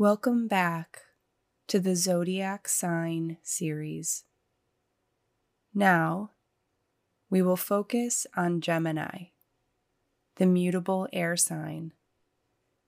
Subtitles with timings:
[0.00, 1.00] Welcome back
[1.66, 4.22] to the Zodiac Sign series.
[5.74, 6.30] Now,
[7.28, 9.30] we will focus on Gemini,
[10.36, 11.94] the mutable air sign,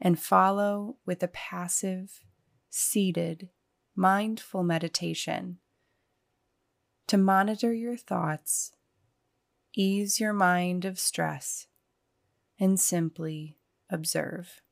[0.00, 2.22] and follow with a passive,
[2.70, 3.50] seated,
[3.94, 5.58] mindful meditation
[7.06, 8.72] to monitor your thoughts,
[9.74, 11.66] ease your mind of stress,
[12.58, 13.58] and simply
[13.90, 14.62] observe.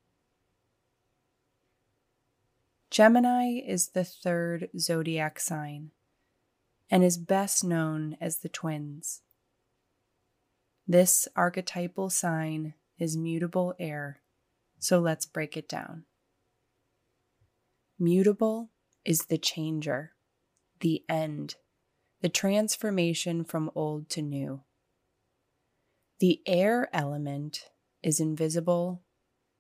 [2.93, 5.93] Gemini is the third zodiac sign
[6.91, 9.23] and is best known as the twins.
[10.87, 14.21] This archetypal sign is mutable air,
[14.79, 16.05] so let's break it down.
[17.99, 18.69] Mutable
[19.07, 20.13] is the changer,
[20.81, 21.55] the end,
[22.21, 24.65] the transformation from old to new.
[26.21, 27.71] The air element
[28.03, 29.01] is invisible,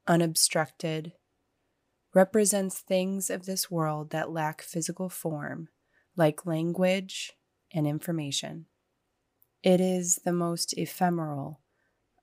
[0.06, 1.14] unobstructed,
[2.14, 5.68] represents things of this world that lack physical form,
[6.16, 7.32] like language
[7.72, 8.66] and information.
[9.62, 11.60] It is the most ephemeral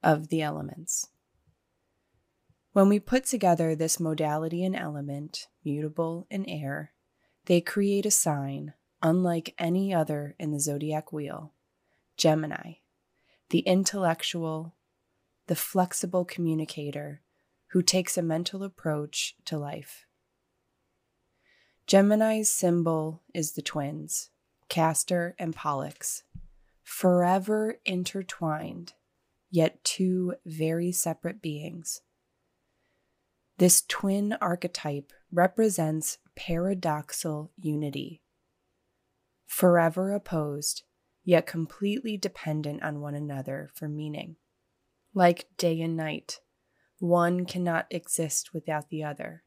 [0.03, 1.07] of the elements.
[2.73, 6.93] When we put together this modality and element, mutable and air,
[7.45, 11.53] they create a sign unlike any other in the zodiac wheel
[12.15, 12.73] Gemini,
[13.49, 14.75] the intellectual,
[15.47, 17.21] the flexible communicator
[17.71, 20.05] who takes a mental approach to life.
[21.87, 24.29] Gemini's symbol is the twins,
[24.69, 26.23] Castor and Pollux,
[26.83, 28.93] forever intertwined,
[29.49, 32.01] yet two very separate beings.
[33.57, 38.21] This twin archetype represents paradoxal unity,
[39.45, 40.83] forever opposed,
[41.23, 44.37] yet completely dependent on one another for meaning,
[45.13, 46.39] like day and night
[46.99, 49.43] one cannot exist without the other.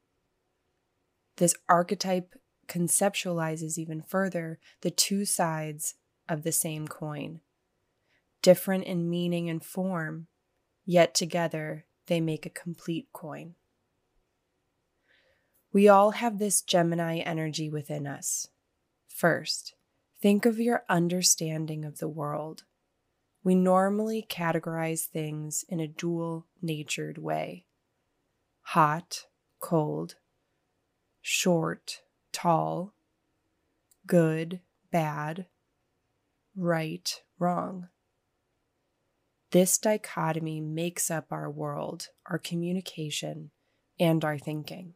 [1.37, 2.35] This archetype
[2.67, 5.95] conceptualizes even further the two sides
[6.29, 7.41] of the same coin,
[8.41, 10.27] different in meaning and form,
[10.85, 13.55] yet together they make a complete coin.
[15.73, 18.49] We all have this Gemini energy within us.
[19.09, 19.75] First,
[20.21, 22.65] think of your understanding of the world
[23.45, 27.67] we normally categorize things in a dual natured way
[28.65, 29.27] hot,
[29.61, 30.15] cold,
[31.21, 32.95] short, tall,
[34.07, 34.61] good,
[34.93, 35.47] bad,
[36.57, 37.89] right, wrong.
[39.51, 43.51] This dichotomy makes up our world, our communication,
[43.99, 44.95] and our thinking.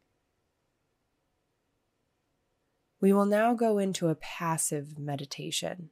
[3.00, 5.90] We will now go into a passive meditation,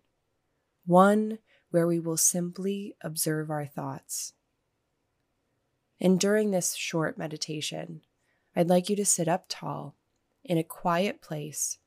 [0.86, 1.38] one
[1.74, 4.32] where we will simply observe our thoughts.
[6.00, 8.02] And during this short meditation,
[8.54, 9.96] I'd like you to sit up tall
[10.44, 11.78] in a quiet place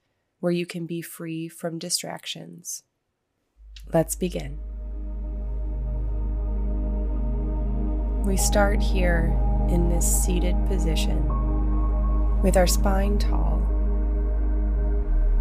[0.42, 2.84] where you can be free from distractions.
[3.94, 4.60] Let's begin.
[8.26, 9.34] We start here
[9.70, 11.24] in this seated position
[12.42, 13.62] with our spine tall,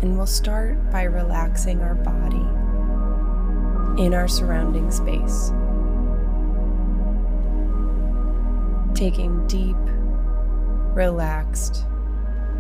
[0.03, 2.66] and we'll start by relaxing our body
[3.99, 5.53] in our surrounding space.
[8.95, 9.77] Taking deep,
[10.95, 11.85] relaxed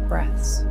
[0.08, 0.64] breaths.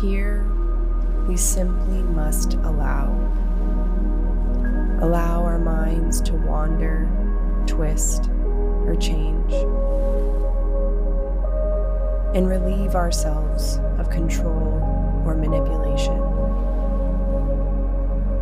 [0.00, 0.46] Here,
[1.28, 3.10] we simply must allow.
[5.00, 7.08] Allow our minds to wander,
[7.66, 8.30] twist,
[8.86, 9.52] or change
[12.34, 16.18] and relieve ourselves of control or manipulation.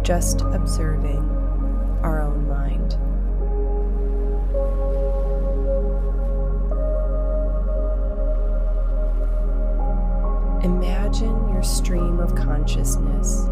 [0.02, 1.18] Just observing
[2.02, 2.94] our own mind.
[10.64, 13.46] Imagine your stream of consciousness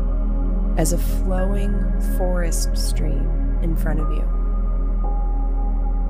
[0.76, 1.72] as a flowing
[2.16, 4.22] forest stream in front of you.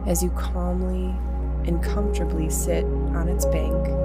[0.07, 1.15] As you calmly
[1.67, 3.98] and comfortably sit on its bank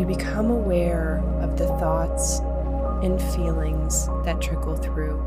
[0.00, 2.38] you become aware of the thoughts
[3.02, 5.18] and feelings that trickle through.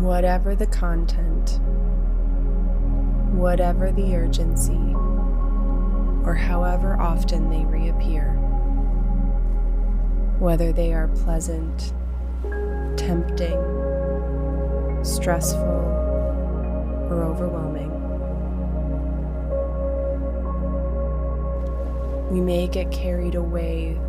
[0.00, 1.60] Whatever the content,
[3.34, 4.94] whatever the urgency,
[6.24, 8.30] or however often they reappear,
[10.38, 11.92] whether they are pleasant
[13.04, 13.60] tempting,
[15.04, 15.60] stressful,
[17.10, 17.90] or overwhelming.
[22.30, 24.00] We may get carried away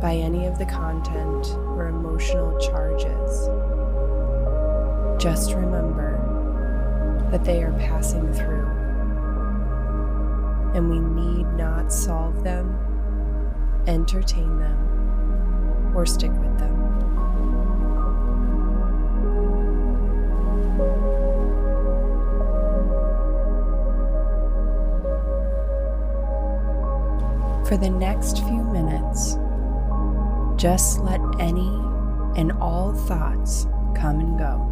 [0.00, 3.48] by any of the content or emotional charges.
[5.20, 6.14] Just remember
[7.32, 8.68] that they are passing through,
[10.76, 12.78] and we need not solve them,
[13.88, 16.77] entertain them, or stick with them.
[27.68, 29.36] For the next few minutes,
[30.56, 31.68] just let any
[32.34, 34.64] and all thoughts come and go.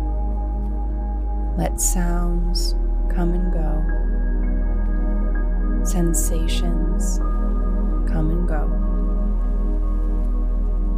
[1.58, 2.74] Let sounds
[3.14, 3.84] come and go.
[5.84, 7.18] Sensations
[8.10, 8.66] come and go.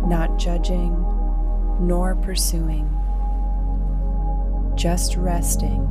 [0.06, 0.92] Not judging
[1.80, 2.88] nor pursuing,
[4.76, 5.82] just resting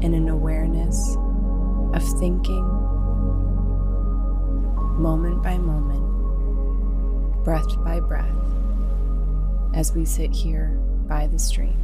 [0.00, 1.18] in an awareness
[1.92, 2.64] of thinking
[4.98, 6.04] moment by moment,
[7.44, 8.34] breath by breath,
[9.74, 10.68] as we sit here
[11.08, 11.76] by the stream.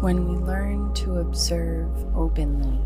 [0.00, 2.80] When we learn to observe openly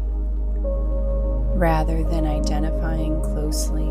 [1.57, 3.87] rather than identifying closely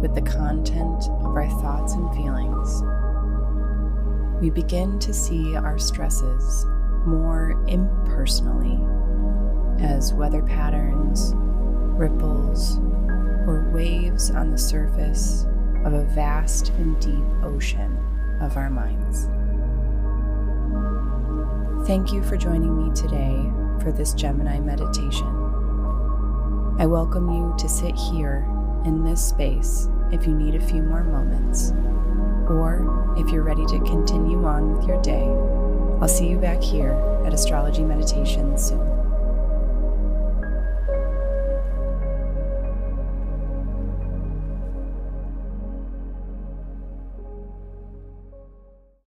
[0.00, 2.82] with the content of our thoughts and feelings,
[4.40, 6.64] we begin to see our stresses
[7.04, 8.78] more impersonally
[9.84, 11.32] as weather patterns,
[11.98, 12.78] ripples,
[13.48, 15.46] or waves on the surface
[15.84, 17.98] of a vast and deep ocean
[18.40, 19.28] of our minds.
[21.86, 23.48] Thank you for joining me today
[23.80, 25.28] for this Gemini meditation.
[26.80, 28.44] I welcome you to sit here
[28.84, 31.70] in this space if you need a few more moments,
[32.50, 35.28] or if you're ready to continue on with your day.
[36.00, 36.90] I'll see you back here
[37.24, 39.05] at Astrology Meditation soon.